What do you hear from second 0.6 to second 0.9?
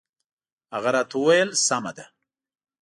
هغه